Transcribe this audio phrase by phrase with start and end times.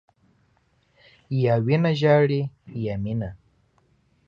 [1.43, 2.41] یا وینه ژاړي،
[2.85, 3.29] یا مینه.